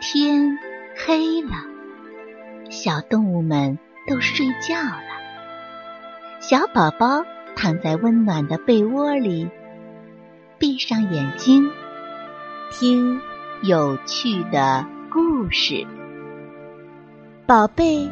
[0.00, 0.56] 天
[0.96, 1.50] 黑了，
[2.70, 5.02] 小动物们都睡觉了。
[6.40, 7.24] 小宝宝
[7.56, 9.50] 躺在温暖的被窝里，
[10.56, 11.68] 闭上眼睛，
[12.70, 13.20] 听
[13.62, 15.84] 有趣的故事。
[17.44, 18.08] 宝贝，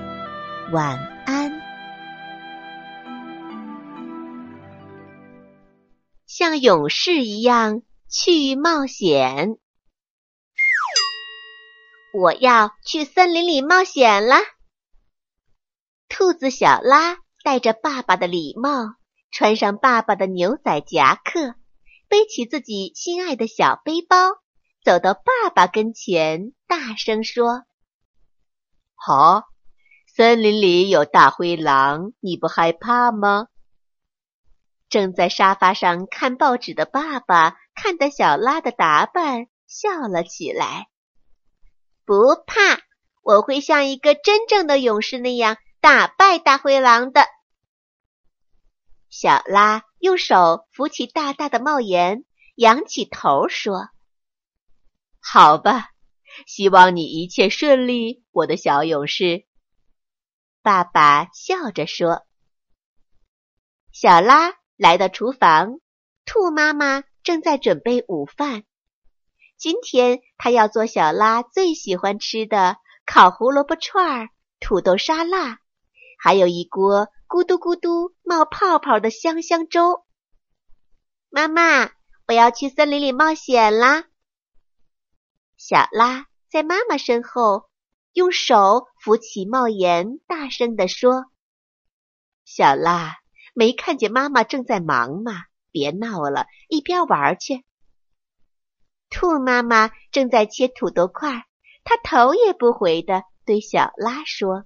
[0.72, 1.52] 晚安。
[6.26, 9.56] 像勇士一样去冒险。
[12.16, 14.36] 我要去森林里冒险了。
[16.08, 18.94] 兔子小拉戴着爸爸的礼帽，
[19.30, 21.56] 穿上爸爸的牛仔夹克，
[22.08, 24.16] 背起自己心爱的小背包，
[24.82, 27.64] 走到爸爸跟前，大声说
[28.96, 29.42] ：“好，
[30.06, 33.48] 森林里有大灰狼，你不害怕吗？”
[34.88, 40.88] 正在沙发上看报纸的爸爸看到小拉的打扮，笑了起来。
[42.06, 42.80] 不怕，
[43.20, 47.26] 我会像一个真正的勇士那样打败大灰狼的。
[49.10, 53.88] 小拉用手扶起大大的帽檐，仰起头说
[55.20, 55.90] ：“好吧，
[56.46, 59.44] 希望你一切顺利，我的小勇士。”
[60.62, 62.24] 爸爸笑着说。
[63.90, 65.80] 小拉来到厨房，
[66.24, 68.64] 兔妈妈正在准备午饭。
[69.56, 72.76] 今天他要做小拉最喜欢吃的
[73.06, 74.28] 烤胡萝卜串儿、
[74.60, 75.58] 土豆沙拉，
[76.18, 80.04] 还有一锅咕嘟咕嘟冒泡泡的香香粥。
[81.30, 81.90] 妈妈，
[82.26, 84.04] 我要去森林里冒险啦！
[85.56, 87.70] 小拉在妈妈身后，
[88.12, 91.24] 用手扶起帽檐，大声地说
[92.44, 93.16] ：“小拉，
[93.54, 95.32] 没看见妈妈正在忙吗？
[95.70, 97.64] 别闹了，一边玩去。”
[99.08, 101.46] 兔妈妈正在切土豆块，
[101.84, 104.64] 她头也不回的对小拉说：“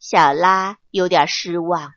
[0.00, 1.92] 小拉有点失望，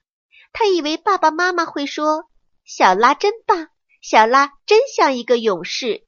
[0.54, 2.30] 他以为爸爸妈妈会说
[2.64, 3.70] 小拉真棒，
[4.02, 6.06] 小拉真像一个勇士，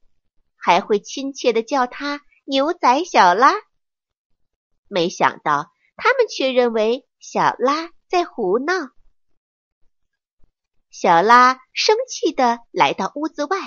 [0.56, 3.52] 还会亲切的叫他牛仔小拉。
[4.86, 8.74] 没想到他们却认为小拉在胡闹。
[10.90, 13.58] 小拉生气的来到屋子外。”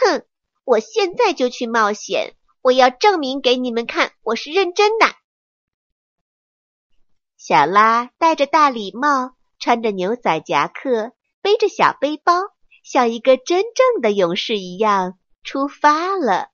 [0.00, 0.24] 哼！
[0.64, 2.34] 我现在就去冒险！
[2.60, 5.06] 我要证明给你们看，我是认真的。
[7.36, 12.34] 小拉戴着大礼帽，穿着牛仔夹克，背着小背包，
[12.84, 16.50] 像一个真正的勇士一样出发了。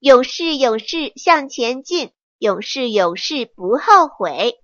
[0.00, 2.12] 勇士，勇士向前进！
[2.38, 4.60] 勇士，勇士不后悔！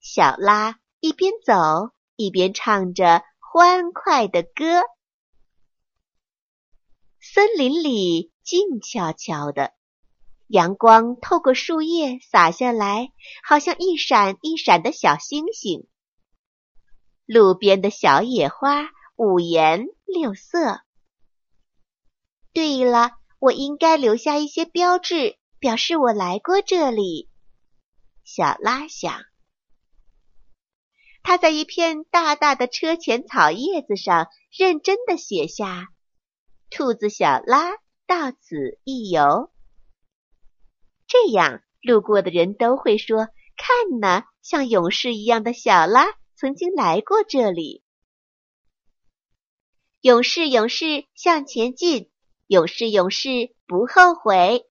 [0.00, 4.82] 小拉一边走一边唱着欢快的歌。
[7.34, 9.72] 森林里静悄悄的，
[10.46, 13.10] 阳光透过树叶洒下来，
[13.42, 15.86] 好像一闪一闪的小星星。
[17.26, 20.80] 路边的小野花五颜六色。
[22.54, 23.10] 对了，
[23.40, 27.28] 我应该留下一些标志，表示我来过这里。
[28.24, 29.24] 小拉想，
[31.22, 35.88] 他在一片大大的车前草叶子上认真的写下。
[36.68, 39.52] 兔子小拉到此一游，
[41.06, 47.84] 这样路过的人都会说：“看呐，像勇士一样的小拉曾经来过这里。”
[50.02, 52.10] 勇士，勇士向前进，
[52.46, 54.68] 勇士，勇士不后悔。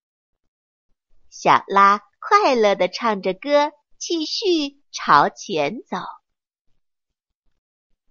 [1.29, 5.97] 小拉快乐的唱着歌，继续朝前走。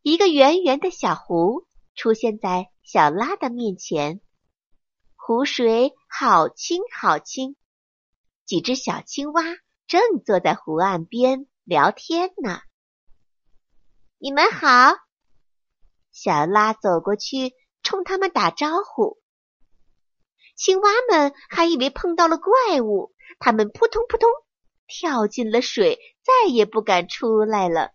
[0.02, 2.70] 一个圆圆的小湖出现在。
[2.84, 4.20] 小拉的面前，
[5.16, 7.56] 湖水好清好清，
[8.44, 9.42] 几只小青蛙
[9.86, 12.60] 正坐在湖岸边聊天呢。
[14.18, 14.98] 你们好，
[16.12, 19.18] 小拉走过去冲他们打招呼。
[20.54, 24.28] 青蛙们还以为碰到了怪物，他们扑通扑通
[24.86, 27.92] 跳进了水，再也不敢出来了。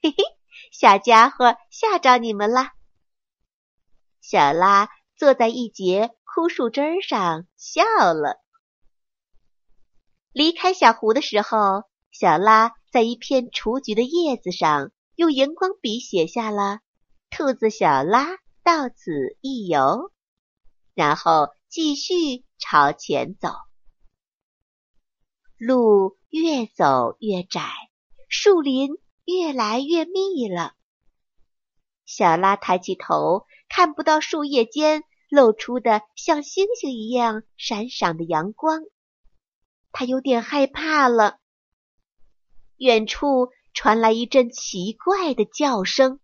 [0.00, 0.16] 嘿嘿，
[0.72, 2.70] 小家伙，吓着你们了。
[4.22, 7.82] 小拉坐在一节枯树枝上笑
[8.14, 8.40] 了。
[10.32, 11.82] 离开小湖的时候，
[12.12, 16.80] 小拉在一片雏菊的叶子上用荧光笔写下了
[17.30, 20.12] “兔子小拉到此一游”，
[20.94, 23.50] 然后继续朝前走。
[25.58, 27.68] 路越走越窄，
[28.28, 28.92] 树林
[29.24, 30.74] 越来越密了。
[32.04, 33.46] 小拉抬起头。
[33.74, 38.82] 看不到树叶间露出的像星星一样闪闪的阳光。
[39.92, 41.38] 他有点害怕了。
[42.76, 46.20] 远处传来一阵奇怪的叫声，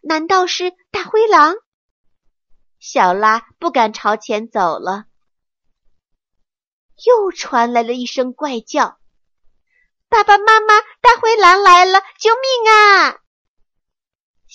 [0.00, 1.56] 难道是大灰狼？
[2.78, 5.06] 小拉不敢朝前走了。
[7.04, 9.00] 又传来了一声怪叫
[10.08, 12.00] ：“爸爸妈妈，大灰狼来了！
[12.20, 13.18] 救命啊！”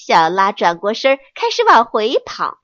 [0.03, 2.57] 小拉转过身，开始往回跑。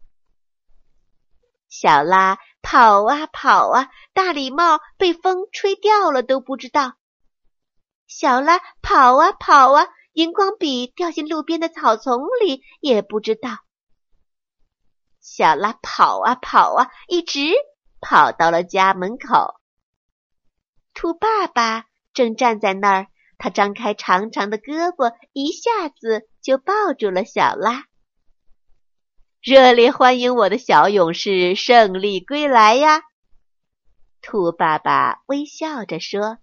[1.69, 6.94] 小拉跑啊跑啊，大礼帽被风吹掉了都不知道。
[8.07, 13.60] 小拉跑啊跑啊，荧光笔掉进路边的草丛里也不知道。
[15.22, 17.51] 小拉跑啊跑啊，一直
[18.01, 19.54] 跑到了家门口。
[20.95, 23.07] 兔爸爸正站在那儿，
[23.38, 27.88] 他张开长长的胳膊，一下子就抱住了小拉。
[29.42, 33.02] 热烈欢迎我的小勇士胜利归来呀！
[34.22, 36.38] 兔爸爸微笑着说：“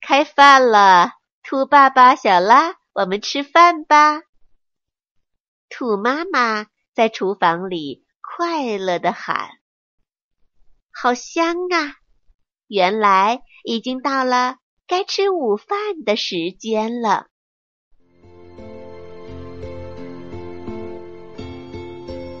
[0.00, 4.22] 开饭了，兔爸爸、小拉，我们吃饭吧。”
[5.68, 9.50] 兔妈妈在厨房里快乐的喊
[10.94, 11.96] ：“好香啊！”
[12.70, 17.31] 原来已经到了该吃午饭的时间了。